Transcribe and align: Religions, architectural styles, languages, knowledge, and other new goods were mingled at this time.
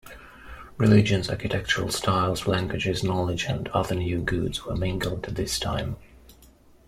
Religions, 0.79 1.29
architectural 1.29 1.91
styles, 1.91 2.47
languages, 2.47 3.03
knowledge, 3.03 3.43
and 3.43 3.67
other 3.67 3.93
new 3.93 4.17
goods 4.19 4.65
were 4.65 4.75
mingled 4.75 5.23
at 5.27 5.35
this 5.35 5.59
time. 5.59 5.95